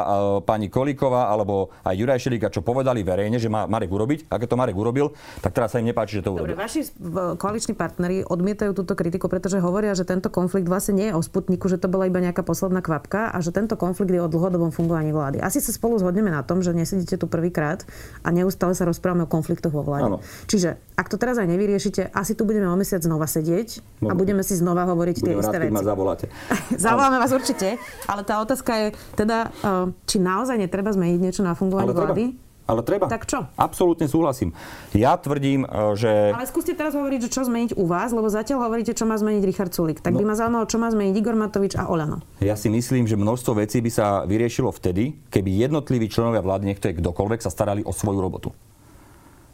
[0.43, 4.31] pani Kolíková alebo aj Juraj Šelíka, čo povedali verejne, že má Marek urobiť.
[4.33, 5.13] A keď to Marek urobil,
[5.45, 6.57] tak teraz sa im nepáči, že to urobil.
[6.57, 6.89] Dobre, vaši
[7.37, 11.69] koaliční partneri odmietajú túto kritiku, pretože hovoria, že tento konflikt vlastne nie je o Sputniku,
[11.69, 15.13] že to bola iba nejaká posledná kvapka a že tento konflikt je o dlhodobom fungovaní
[15.13, 15.43] vlády.
[15.43, 17.83] Asi sa spolu zhodneme na tom, že nesedíte tu prvýkrát
[18.25, 20.09] a neustále sa rozprávame o konfliktoch vo vláde.
[20.09, 20.17] Áno.
[20.47, 24.17] Čiže ak to teraz aj nevyriešite, asi tu budeme o mesiac znova sedieť no, a
[24.17, 25.75] budeme si znova hovoriť tie isté veci.
[25.75, 26.31] ma zavoláte.
[26.87, 27.75] Zavoláme vás určite,
[28.07, 28.87] ale tá otázka je
[29.19, 32.25] teda, eh, či naozaj netreba zmeniť niečo na fungovanie vlády?
[32.65, 33.05] Ale treba.
[33.05, 33.45] Tak čo?
[33.61, 34.49] Absolútne súhlasím.
[34.89, 36.33] Ja tvrdím, e, že...
[36.33, 39.43] Ale skúste teraz hovoriť, že čo zmeniť u vás, lebo zatiaľ hovoríte, čo má zmeniť
[39.45, 40.01] Richard Sulik.
[40.01, 40.25] Tak no.
[40.25, 42.25] by ma zaujímalo, čo má zmeniť Igor Matovič a Olano.
[42.41, 46.81] Ja si myslím, že množstvo vecí by sa vyriešilo vtedy, keby jednotliví členovia vlády, nech
[46.81, 48.49] to je kdokoľvek, sa starali o svoju robotu.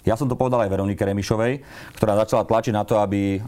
[0.01, 1.61] Ja som to povedal aj Veronike Remišovej,
[1.93, 3.39] ktorá začala tlačiť na to, aby e,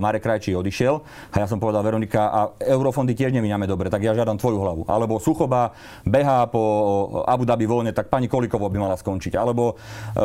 [0.00, 0.94] Marek Krajčí odišiel.
[1.36, 4.82] A ja som povedal, Veronika, a eurofondy tiež nemíňame dobre, tak ja žiadam tvoju hlavu.
[4.88, 5.76] Alebo Suchoba
[6.08, 6.64] behá po
[7.28, 9.36] Abu Dhabi voľne, tak pani Kolikovo by mala skončiť.
[9.36, 9.76] Alebo
[10.16, 10.24] e,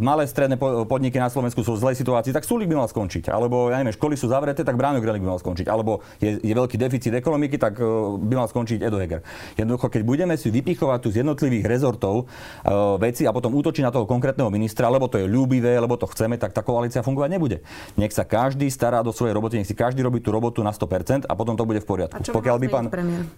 [0.00, 0.56] malé stredné
[0.88, 3.28] podniky na Slovensku sú v zlej situácii, tak Sulik by mal skončiť.
[3.28, 5.68] Alebo, ja neviem, školy sú zavreté, tak Bráňo Grelik by mal skončiť.
[5.68, 7.84] Alebo je, je veľký deficit ekonomiky, tak e,
[8.16, 9.20] by mal skončiť Edo Heger.
[9.60, 13.92] Jednoducho, keď budeme si vypichovať tu z jednotlivých rezortov e, veci a potom útočiť na
[13.92, 17.58] toho konkrétneho ministra, lebo to je ľúbivé, lebo to chceme, tak tá koalícia fungovať nebude.
[17.98, 21.26] Nech sa každý stará do svojej roboty, nech si každý robí tú robotu na 100%
[21.26, 22.22] a potom to bude v poriadku.
[22.22, 22.86] pokiaľ by, pán,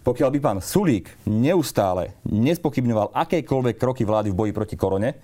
[0.04, 5.16] pokiaľ by pán Sulík neustále nespochybňoval akékoľvek kroky vlády v boji proti korone,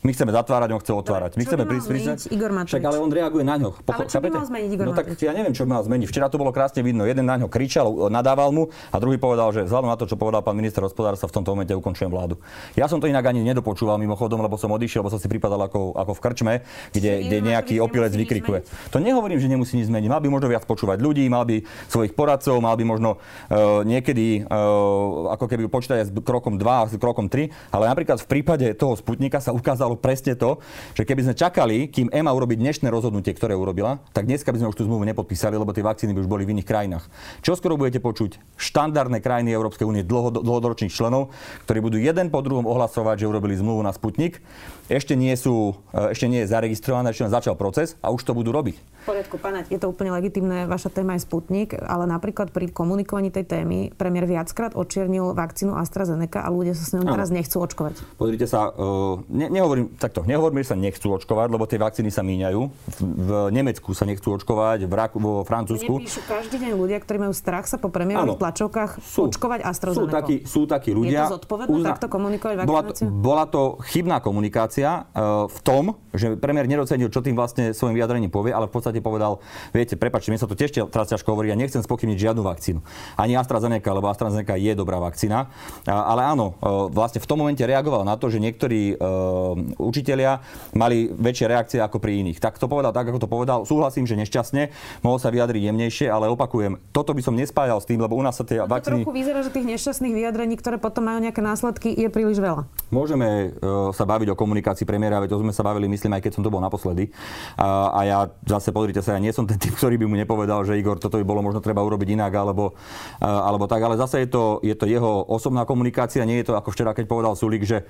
[0.00, 1.30] my chceme zatvárať, on chce otvárať.
[1.36, 2.72] My chceme prísť Igor Matovič?
[2.72, 3.76] Však ale on reaguje na ňo.
[3.84, 6.06] ale čo by mal zmeniť Igor No tak ja neviem, čo by mal zmeniť.
[6.08, 7.04] Včera to bolo krásne vidno.
[7.04, 10.40] Jeden na ňo kričal, nadával mu a druhý povedal, že vzhľadom na to, čo povedal
[10.40, 12.40] pán minister hospodárstva, v tomto momente ukončujem vládu.
[12.80, 15.92] Ja som to inak ani nedopočúval mimochodom, lebo som odišiel, lebo som si pripadal ako,
[15.92, 16.54] ako v krčme,
[16.96, 18.64] kde, kde nejaký opilec vykrikuje.
[18.96, 20.08] To nehovorím, že nemusí nič zmeniť.
[20.08, 21.60] Mal by možno viac počúvať ľudí, mal by
[21.92, 26.88] svojich poradcov, mal by možno uh, niekedy uh, ako keby počítať s krokom 2 a
[26.88, 30.62] s krokom 3, ale napríklad v prípade toho Sputnika sa ukázalo presne to,
[30.94, 34.70] že keby sme čakali, kým EMA urobí dnešné rozhodnutie, ktoré urobila, tak dneska by sme
[34.70, 37.04] už tú zmluvu nepodpísali, lebo tie vakcíny by už boli v iných krajinách.
[37.40, 38.36] Čo skoro budete počuť?
[38.60, 41.32] Štandardné krajiny Európskej únie dlhodoročných členov,
[41.64, 44.42] ktorí budú jeden po druhom ohlasovať, že urobili zmluvu na Sputnik.
[44.90, 48.34] Ešte nie, sú, e, ešte nie je zaregistrované, ešte len začal proces a už to
[48.34, 48.74] budú robiť.
[49.00, 53.32] V poriadku, pána, je to úplne legitimné, vaša téma je Sputnik, ale napríklad pri komunikovaní
[53.32, 58.02] tej témy premiér viackrát očiernil vakcínu AstraZeneca a ľudia sa s ňou teraz nechcú očkovať.
[58.20, 62.20] Pozrite sa, uh, ne, nehovorím takto, nehovoríme, že sa nechcú očkovať, lebo tie vakcíny sa
[62.20, 62.60] míňajú.
[63.00, 66.02] V, Nemecku sa nechcú očkovať, v Raku, vo Francúzsku.
[66.02, 70.02] Nepíšu každý deň ľudia, ktorí majú strach sa po premiérových tlačovkách sú, očkovať AstraZeneca.
[70.02, 71.24] Sú takí, sú takí ľudia.
[71.24, 71.88] Je to zodpovedné uzna...
[71.94, 73.08] takto komunikovať vakcináciu?
[73.08, 77.70] Bola to, bola to chybná komunikácia uh, v tom, že premiér nedocenil, čo tým vlastne
[77.70, 79.38] svojim vyjadrením povie, ale v podstate povedal,
[79.70, 82.80] viete, prepačte, mi sa to tiež teraz ťažko hovorí, ja nechcem spochybniť žiadnu vakcínu.
[83.14, 85.52] Ani AstraZeneca, lebo AstraZeneca je dobrá vakcína.
[85.86, 90.40] Ale áno, uh, vlastne v tom momente reagoval na to, že niektorí uh, učitelia
[90.72, 92.38] mali väčšie reakcie ako pri iných.
[92.40, 93.62] Tak to povedal tak, ako to povedal.
[93.68, 94.72] Súhlasím, že nešťastne,
[95.04, 98.34] mohol sa vyjadriť jemnejšie, ale opakujem, toto by som nespájal s tým, lebo u nás
[98.34, 99.04] sa tie no vakcíny...
[99.04, 102.64] trochu vyzerá, že tých nešťastných vyjadrení, ktoré potom majú nejaké následky, je príliš veľa.
[102.90, 106.32] Môžeme uh, sa baviť o komunikácii premiéra, veď to sme sa bavili, myslím, aj keď
[106.38, 107.12] som to bol naposledy.
[107.54, 110.64] Uh, a ja zase pozrite sa, ja nie som ten typ, ktorý by mu nepovedal,
[110.66, 113.82] že Igor, toto by bolo možno treba urobiť inak, alebo, uh, alebo tak.
[113.84, 117.06] Ale zase je to, je to jeho osobná komunikácia, nie je to ako včera, keď
[117.06, 117.86] povedal Sulik, že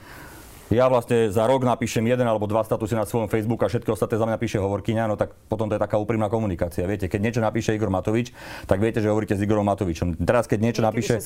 [0.70, 4.16] ja vlastne za rok napíšem jeden alebo dva statusy na svojom Facebooku a všetky ostatné
[4.22, 6.87] za mňa píše hovorkyňa, no tak potom to je taká úprimná komunikácia.
[6.87, 8.30] Viete, keď niečo napíše Igor Matovič,
[8.70, 10.22] tak viete, že hovoríte s Igorom Matovičom.
[10.22, 11.18] Teraz, keď niečo napíše...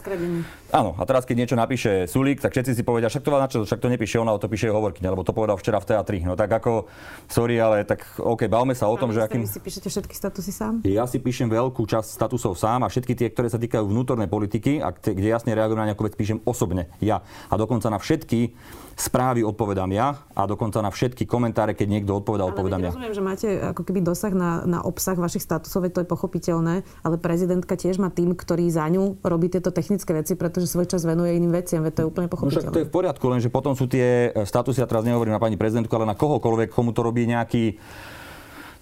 [0.73, 3.59] Áno, a teraz, keď niečo napíše Sulík, tak všetci si povedia, však to, na čo,
[3.69, 6.19] však to nepíše ona, to píše hovorkyňa, lebo to povedal včera v teatri.
[6.25, 6.89] No tak ako,
[7.29, 9.45] sorry, ale tak OK, bavme sa o tom, že akým...
[9.45, 10.81] Si píšete všetky statusy sám?
[10.89, 14.81] Ja si píšem veľkú časť statusov sám a všetky tie, ktoré sa týkajú vnútornej politiky
[14.81, 17.21] a kde jasne reagujem na nejakú vec, píšem osobne ja.
[17.53, 18.57] A dokonca na všetky
[18.95, 22.91] správy odpovedám ja a dokonca na všetky komentáre, keď niekto odpovedá, odpovedám ja.
[22.95, 27.17] rozumiem, že máte ako keby dosah na, na obsah vašich statusov, to je pochopiteľné, ale
[27.19, 31.35] prezidentka tiež má tým, ktorý za ňu robí tieto technické veci, pretože svoj čas venuje
[31.35, 32.71] iným veciam, veď to je úplne pochopiteľné.
[32.71, 35.59] No, to je v poriadku, lenže potom sú tie statusy, ja teraz nehovorím na pani
[35.59, 37.77] prezidentku, ale na kohokoľvek, komu to robí nejaký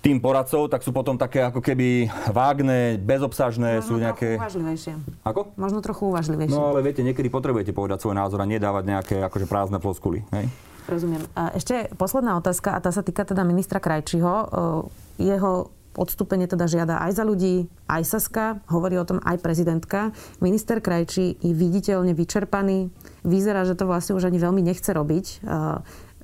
[0.02, 4.34] tým poradcov, tak sú potom také ako keby vágne, bezobsažné, Možno sú nejaké...
[4.34, 4.92] uvažlivejšie.
[5.22, 5.54] Ako?
[5.54, 6.50] Možno trochu uvažlivejšie.
[6.50, 10.26] No ale viete, niekedy potrebujete povedať svoj názor a nedávať nejaké akože prázdne floskuly.
[10.34, 10.50] Hej?
[10.90, 11.22] Rozumiem.
[11.38, 14.50] A ešte posledná otázka, a tá sa týka teda ministra Krajčiho.
[15.22, 20.10] Jeho odstúpenie teda žiada aj za ľudí, aj Saska, hovorí o tom aj prezidentka.
[20.40, 22.88] Minister Krajčí je viditeľne vyčerpaný.
[23.22, 25.44] Vyzerá, že to vlastne už ani veľmi nechce robiť.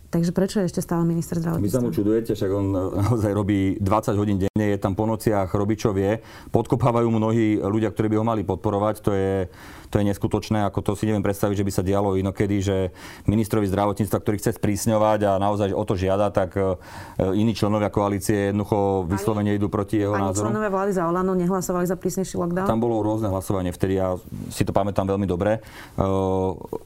[0.08, 1.68] Takže prečo je ešte stále minister zdravotníctva?
[1.68, 2.66] Vy sa mu čudujete, však on
[2.96, 6.24] naozaj robí 20 hodín denne, je tam po nociach, robí čo vie.
[6.48, 9.04] Podkopávajú mnohí ľudia, ktorí by ho mali podporovať.
[9.04, 9.52] To je,
[9.88, 12.76] to je neskutočné, ako to si neviem predstaviť, že by sa dialo inokedy, že
[13.24, 16.76] ministrovi zdravotníctva, ktorý chce sprísňovať a naozaj o to žiada, tak e,
[17.32, 20.52] iní členovia koalície jednoducho vyslovene idú proti jeho ani názoru.
[20.52, 22.68] členovia vlády za Olano nehlasovali za prísnejší lockdown?
[22.68, 24.20] Tam bolo rôzne hlasovanie, vtedy ja
[24.52, 25.58] si to pamätám veľmi dobre.
[25.58, 26.04] E,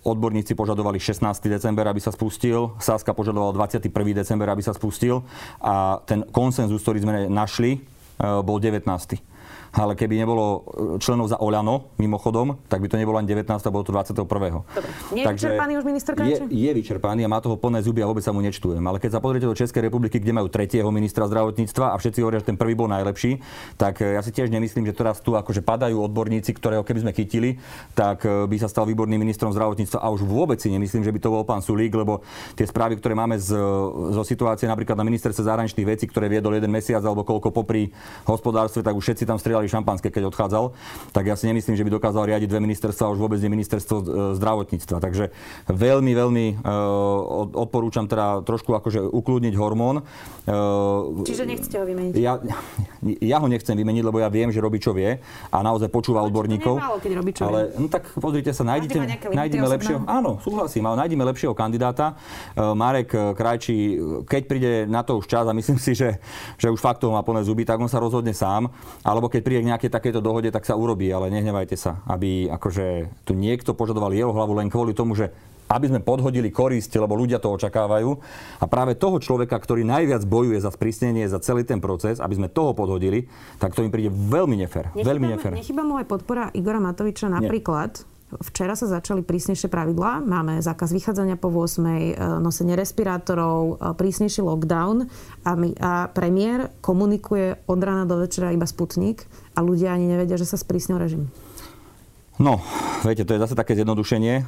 [0.07, 1.27] odborníci požadovali 16.
[1.51, 3.91] december, aby sa spustil, Saska požadoval 21.
[4.15, 5.27] december, aby sa spustil
[5.59, 7.79] a ten konsenzus, ktorý sme našli, e,
[8.47, 9.32] bol 19.
[9.73, 10.61] ale keby nebolo e,
[11.01, 14.29] členov za Oľano, mimochodom, tak by to nebolo ani 19, bolo to 21.
[14.29, 14.91] Dobre.
[15.17, 18.21] Nie je vyčerpaný už minister je, je vyčerpaný a má toho plné zuby a vôbec
[18.21, 18.85] sa mu nečtujem.
[18.85, 22.45] Ale keď sa pozriete do Českej republiky, kde majú tretieho ministra zdravotníctva a všetci hovoria,
[22.45, 23.41] že ten prvý bol najlepší,
[23.81, 27.13] tak e, ja si tiež nemyslím, že teraz tu akože padajú odborníci, ktorého keby sme
[27.17, 27.57] chytili,
[27.97, 31.21] tak e, by sa stal výborným ministrom zdravotníctva a už vôbec si nemyslím, že by
[31.21, 32.21] to bol pán Sulík, lebo
[32.55, 33.57] tie správy, ktoré máme z,
[34.13, 37.89] zo situácie napríklad na ministerstve zahraničných vecí, ktoré viedol jeden mesiac alebo koľko popri
[38.29, 40.73] hospodárstve, tak už všetci tam strieľali šampanské, keď odchádzal.
[41.11, 44.05] Tak ja si nemyslím, že by dokázal riadiť dve ministerstva, už vôbec nie ministerstvo e,
[44.39, 44.97] zdravotníctva.
[45.03, 45.25] Takže
[45.69, 50.07] veľmi, veľmi uh, odporúčam teda trošku akože ukludniť hormón.
[50.47, 52.13] Uh, Čiže nechcete ho vymeniť?
[52.19, 52.39] Ja,
[53.03, 55.19] ja ho nechcem vymeniť, lebo ja viem, že robí čo vie
[55.51, 56.79] a naozaj počúva odborníkov.
[56.79, 61.07] Málo, keď robí čo ale no tak pozrite sa, nájdete, nájdeme lepšieho, áno, súhlasím, ale
[61.07, 62.15] nájdeme lepšieho kandidáta.
[62.55, 66.17] Uh, Marek Krajčí, keď príde na to už čas a myslím si, že,
[66.57, 68.71] že už fakt toho má plné zuby, tak on sa rozhodne sám.
[69.05, 73.11] Alebo keď príde k nejakej takéto dohode, tak sa urobí, ale nehnevajte sa, aby akože
[73.27, 75.29] tu niekto požadoval jeho hlavu len kvôli tomu, že
[75.73, 78.11] aby sme podhodili korisť, lebo ľudia to očakávajú.
[78.61, 82.53] A práve toho človeka, ktorý najviac bojuje za sprísnenie, za celý ten proces, aby sme
[82.53, 83.25] toho podhodili,
[83.57, 84.93] tak to im príde veľmi nefér.
[84.93, 85.53] Nechýba, veľmi nefér.
[85.57, 90.25] Nechýba mu aj podpora Igora Matoviča napríklad, Nie Včera sa začali prísnejšie pravidlá.
[90.25, 95.05] Máme zákaz vychádzania po 8, e, nosenie respirátorov, e, prísnejší lockdown
[95.45, 100.41] a, my, a premiér komunikuje od rána do večera iba Sputnik a ľudia ani nevedia,
[100.41, 101.29] že sa sprísnil režim.
[102.41, 102.65] No,
[103.05, 104.35] viete, to je zase také zjednodušenie.
[104.41, 104.45] E,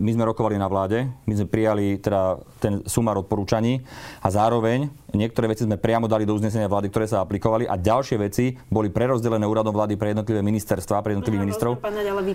[0.00, 3.84] my sme rokovali na vláde, my sme prijali teda ten sumár odporúčaní
[4.24, 8.16] a zároveň niektoré veci sme priamo dali do uznesenia vlády, ktoré sa aplikovali a ďalšie
[8.20, 11.72] veci boli prerozdelené úradom vlády pre jednotlivé ministerstva, pre jednotlivých no, ministrov.
[11.82, 12.32] ale vy,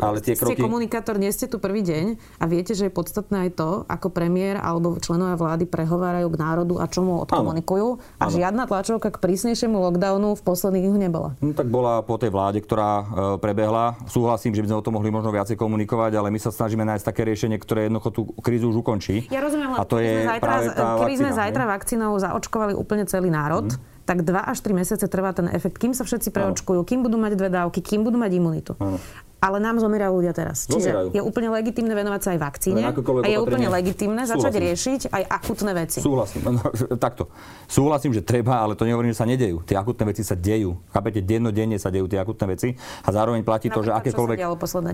[0.00, 0.62] ale tie ste kroky...
[0.62, 2.04] komunikátor, nie ste tu prvý deň
[2.40, 6.74] a viete, že je podstatné aj to, ako premiér alebo členovia vlády prehovárajú k národu
[6.80, 7.88] a čomu odkomunikujú.
[7.98, 8.20] Ano.
[8.20, 8.34] A ano.
[8.34, 11.28] žiadna tlačovka k prísnejšiemu lockdownu v posledných dňoch nebola.
[11.40, 13.04] No, tak bola po tej vláde, ktorá e,
[13.38, 13.98] prebehla.
[14.08, 17.04] Súhlasím, že by sme o tom mohli možno viacej komunikovať, ale my sa snažíme nájsť
[17.04, 19.26] také riešenie, ktoré jednoducho tú krízu už ukončí.
[19.28, 20.84] Ja rozumiem, a to je zajtra, práve tá
[21.14, 24.06] sme zajtra vakcínou zaočkovali úplne celý národ, mm.
[24.08, 27.32] tak 2 až 3 mesiace trvá ten efekt, kým sa všetci preočkujú, kým budú mať
[27.38, 28.72] dve dávky, kým budú mať imunitu.
[28.78, 28.98] Ano.
[29.44, 30.64] Ale nám zomierajú ľudia teraz.
[30.64, 31.12] Zomierajú.
[31.12, 34.64] Čiže je úplne legitimné venovať sa aj vakcíne a je úplne legitimné začať Súhlasím.
[34.72, 35.98] riešiť aj akutné veci.
[36.00, 36.40] Súhlasím.
[36.48, 36.64] No,
[37.04, 37.28] takto.
[37.68, 39.60] Súhlasím, že treba, ale to nehovorím, že sa nedejú.
[39.68, 40.80] Tie akutné veci sa dejú.
[40.88, 42.72] Chápete, dennodenne sa dejú tie akutné veci
[43.04, 44.36] a zároveň platí to, že akékoľvek...
[44.36, 44.92] Čo sa dialo posledné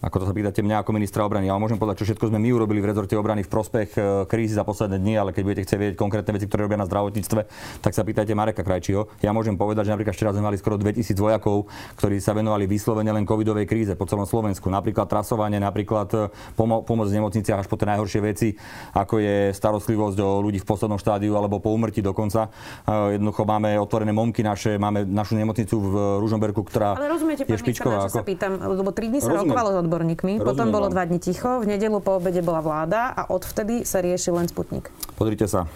[0.00, 1.52] ako to sa pýtate mňa ako ministra obrany.
[1.52, 4.56] Ja môžem povedať, čo všetko sme my urobili v rezorte obrany v prospech e, krízy
[4.56, 7.40] za posledné dni, ale keď budete chcieť vedieť konkrétne veci, ktoré robia na zdravotníctve,
[7.84, 9.12] tak sa pýtajte Mareka Krajčího.
[9.20, 11.68] Ja môžem povedať, že napríklad včera sme mali skoro 2000 vojakov,
[12.00, 14.72] ktorí sa venovali vyslovene len covidovej kríze po celom Slovensku.
[14.72, 16.18] Napríklad trasovanie, napríklad e,
[16.56, 18.56] pomo- pomoc v nemocniciach až po tie najhoršie veci,
[18.96, 22.48] ako je starostlivosť o ľudí v poslednom štádiu alebo po úmrtí dokonca.
[22.88, 25.92] E, jednoducho máme otvorené momky naše, máme našu nemocnicu v
[26.24, 28.08] Ružomberku, ktorá Ale rozumiete, je špičková.
[28.08, 28.16] Ako...
[28.16, 31.74] sa pýtam, lebo 3 dní sa rokovalo odborníkmi, Rozumiem potom bolo dva dni ticho, v
[31.74, 34.94] nedelu po obede bola vláda a odvtedy sa riešil len Sputnik.
[35.18, 35.66] Pozrite sa,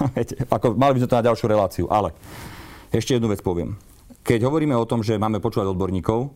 [0.56, 2.16] ako, mali by sme to na ďalšiu reláciu, ale
[2.88, 3.76] ešte jednu vec poviem.
[4.24, 6.32] Keď hovoríme o tom, že máme počúvať odborníkov,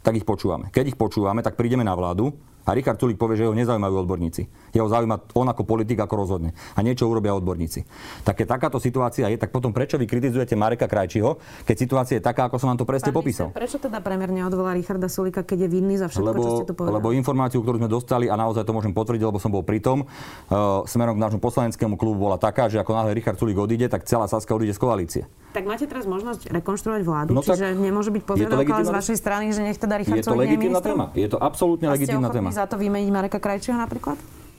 [0.00, 0.72] tak ich počúvame.
[0.72, 2.32] Keď ich počúvame, tak prídeme na vládu
[2.68, 4.44] a Richard Sulik povie, že ho nezaujímajú odborníci.
[4.76, 6.52] Jeho zaujíma on ako politik, ako rozhodne.
[6.76, 7.88] A niečo urobia odborníci.
[8.28, 12.22] Tak keď takáto situácia je, tak potom prečo vy kritizujete Mareka Krajčího, keď situácia je
[12.28, 13.48] taká, ako som vám to presne Pán popísal?
[13.56, 16.74] Prečo teda premiér neodvolá Richarda Sulika, keď je vinný za všetko, lebo, čo ste tu
[16.76, 16.96] povedali?
[17.00, 20.04] Lebo informáciu, ktorú sme dostali, a naozaj to môžem potvrdiť, lebo som bol pri tom,
[20.04, 24.04] uh, smerom k nášmu poslaneckému klubu bola taká, že ako náhle Richard Sulik odíde, tak
[24.04, 25.22] celá Saska odíde z koalície.
[25.56, 29.64] Tak máte teraz možnosť rekonštruovať vládu, no čiže nemôže byť požiadavka z vašej strany, že
[29.64, 31.08] nech teda Richard Je to legitímna téma.
[31.16, 32.52] Je to absolútne legitímna téma.
[32.58, 34.18] Za to vymeniť Mareka Krajčího napríklad?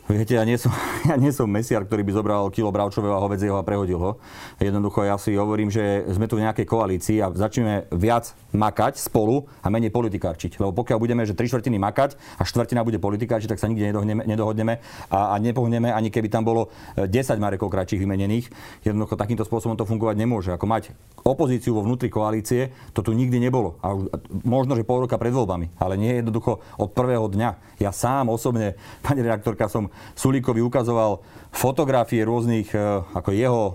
[0.10, 0.74] Viete, ja nie, som,
[1.10, 4.12] ja nie som mesiar, ktorý by zobral kilo bravčového a hovedzieho a prehodil ho.
[4.58, 9.45] Jednoducho ja si hovorím, že sme tu v nejakej koalícii a začneme viac makať spolu
[9.62, 10.58] a menej politikárčiť.
[10.58, 13.93] Lebo pokiaľ budeme, že tri štvrtiny makať a štvrtina bude politikárčiť, tak sa nikde
[14.26, 14.82] nedohodneme,
[15.13, 18.50] a, a nepohneme, ani keby tam bolo 10 e, Marekov kratších vymenených.
[18.82, 20.50] Jednoducho takýmto spôsobom to fungovať nemôže.
[20.50, 20.89] Ako mať
[21.22, 23.78] opozíciu vo vnútri koalície, to tu nikdy nebolo.
[23.86, 23.93] A
[24.41, 27.78] možno, že pol roka pred voľbami, ale nie jednoducho od prvého dňa.
[27.78, 28.74] Ja sám osobne,
[29.06, 32.79] pani redaktorka, som Sulíkovi ukazoval fotografie rôznych, e,
[33.15, 33.73] ako jeho e,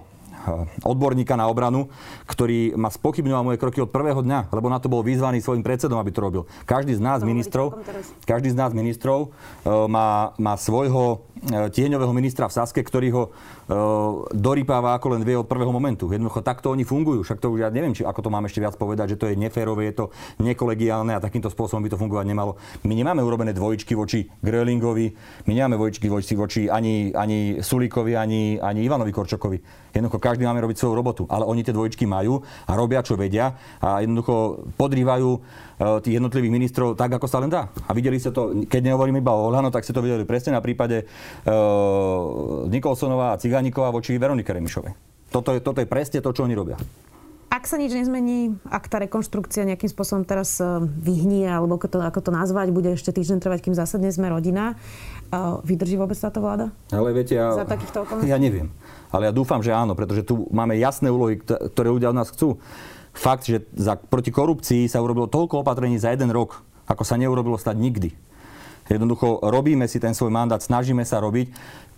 [0.84, 1.90] odborníka na obranu,
[2.28, 5.98] ktorý ma spochybňoval moje kroky od prvého dňa, lebo na to bol vyzvaný svojim predsedom,
[5.98, 6.42] aby to robil.
[6.64, 7.80] Každý z nás ministrov,
[8.24, 9.34] každý z nás ministrov
[9.66, 13.24] má, má svojho tieňového ministra v Saske, ktorý ho
[14.32, 16.08] dorýpáva ako len vie od prvého momentu.
[16.08, 17.24] Jednoducho takto oni fungujú.
[17.24, 19.36] Však to už ja neviem, či ako to mám ešte viac povedať, že to je
[19.36, 20.06] neférové, je to
[20.40, 22.56] nekolegiálne a takýmto spôsobom by to fungovať nemalo.
[22.84, 25.06] My nemáme urobené dvojičky voči Grölingovi,
[25.48, 29.58] my nemáme dvojičky voči, voči ani, ani Sulíkovi, ani, ani Ivanovi Korčokovi.
[29.94, 33.54] Jednoducho každý máme robiť svoju robotu, ale oni tie dvojičky majú a robia, čo vedia
[33.78, 35.38] a jednoducho podrývajú e,
[36.02, 37.70] tých jednotlivých ministrov tak, ako sa len dá.
[37.86, 40.62] A videli ste to, keď nehovorím iba o Olano, tak ste to videli presne na
[40.64, 41.06] prípade
[42.70, 44.94] Nikolsonová a Cigániková voči Veronike Remišovej.
[45.34, 46.78] Toto je, toto je presne to, čo oni robia.
[47.54, 51.98] Ak sa nič nezmení, ak tá rekonštrukcia nejakým spôsobom teraz e, vyhnie, alebo ako to,
[52.02, 54.74] ako to nazvať, bude ešte týždeň trvať, kým zásadne sme rodina,
[55.62, 56.70] vydrží vôbec táto vláda?
[56.90, 58.30] Ale viete, ja, Za takýchto okolností?
[58.30, 58.70] Ja neviem.
[59.10, 62.58] Ale ja dúfam, že áno, pretože tu máme jasné úlohy, ktoré ľudia od nás chcú.
[63.14, 67.54] Fakt, že za, proti korupcii sa urobilo toľko opatrení za jeden rok, ako sa neurobilo
[67.54, 68.10] stať nikdy.
[68.84, 71.46] Jednoducho robíme si ten svoj mandát, snažíme sa robiť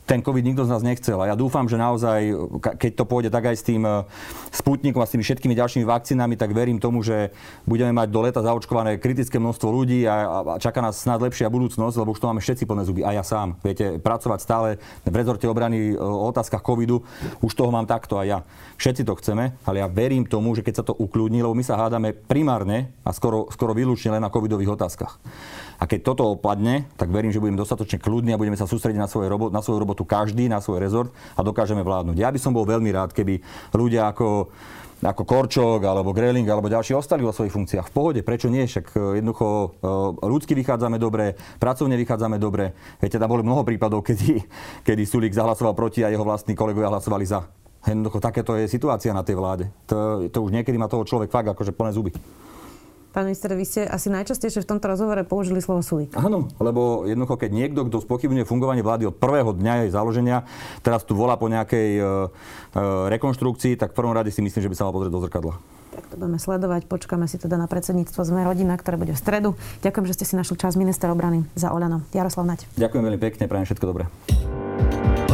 [0.07, 1.19] ten COVID nikto z nás nechcel.
[1.19, 2.31] A ja dúfam, že naozaj,
[2.79, 4.07] keď to pôjde tak aj s tým e,
[4.55, 7.35] Sputnikom a s tými všetkými ďalšími vakcínami, tak verím tomu, že
[7.67, 11.99] budeme mať do leta zaočkované kritické množstvo ľudí a, a čaká nás snad lepšia budúcnosť,
[11.99, 13.03] lebo už to máme všetci plné zuby.
[13.03, 13.59] A ja sám.
[13.67, 14.69] Viete, pracovať stále
[15.03, 17.03] v rezorte obrany e, o otázkach covidu,
[17.43, 18.39] už toho mám takto aj ja.
[18.79, 21.75] Všetci to chceme, ale ja verím tomu, že keď sa to ukľudní, lebo my sa
[21.75, 25.19] hádame primárne a skoro, skoro výlučne len na covidových otázkach.
[25.77, 29.09] A keď toto opadne, tak verím, že budeme dostatočne kľudní a budeme sa sústrediť na,
[29.09, 32.19] svoje robot, na svoju robotu každý, na svoj rezort a dokážeme vládnuť.
[32.19, 33.41] Ja by som bol veľmi rád, keby
[33.73, 34.51] ľudia ako
[34.97, 37.93] ako Korčok alebo Greling alebo ďalší ostali vo svojich funkciách.
[37.93, 38.65] V pohode, prečo nie?
[38.65, 39.69] Však e, jednoducho e,
[40.25, 42.73] ľudsky vychádzame dobre, pracovne vychádzame dobre.
[42.97, 44.41] Viete, tam boli mnoho prípadov, kedy,
[44.89, 47.45] kedy Sulík zahlasoval proti a jeho vlastní kolegovia hlasovali za.
[47.85, 49.69] Jednoducho takéto je situácia na tej vláde.
[49.93, 52.11] To, to už niekedy má toho človek fakt akože plné zuby.
[53.17, 56.13] Pán minister, vy ste asi najčastejšie v tomto rozhovore použili slovo sulík.
[56.21, 60.45] Áno, lebo jednoducho, keď niekto, kto spochybňuje fungovanie vlády od prvého dňa jej založenia,
[60.85, 62.07] teraz tu volá po nejakej e, e,
[63.09, 65.57] rekonštrukcii, tak v prvom rade si myslím, že by sa mal pozrieť do zrkadla.
[65.97, 66.93] Tak to budeme sledovať.
[66.93, 69.57] Počkáme si teda na predsedníctvo Sme rodina, ktoré bude v stredu.
[69.81, 72.05] Ďakujem, že ste si našli čas minister obrany za Oľano.
[72.13, 72.69] Jaroslav Nať.
[72.77, 74.05] Ďakujem veľmi pekne, prajem všetko dobré.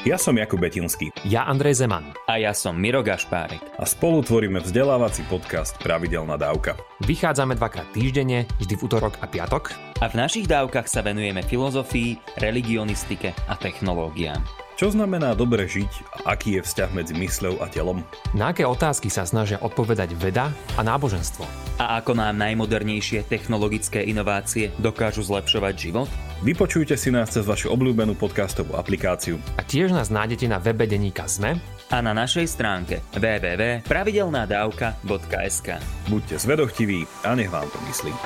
[0.00, 1.12] Ja som Jakub Betinský.
[1.28, 2.16] Ja Andrej Zeman.
[2.24, 3.60] A ja som Miro Gašpárek.
[3.76, 6.72] A spolu tvoríme vzdelávací podcast Pravidelná dávka.
[7.04, 9.76] Vychádzame dvakrát týždenne, vždy v útorok a piatok.
[10.00, 14.40] A v našich dávkach sa venujeme filozofii, religionistike a technológiám.
[14.80, 18.00] Čo znamená dobre žiť a aký je vzťah medzi mysľou a telom?
[18.32, 21.44] Na aké otázky sa snažia odpovedať veda a náboženstvo?
[21.76, 26.08] A ako nám najmodernejšie technologické inovácie dokážu zlepšovať život?
[26.40, 29.36] Vypočujte si nás cez vašu obľúbenú podcastovú aplikáciu.
[29.60, 31.60] A tiež nás nájdete na webe Deníka Sme
[31.92, 35.68] a na našej stránke www.pravidelnadavka.sk
[36.08, 38.16] Buďte zvedochtiví a nech vám to myslí.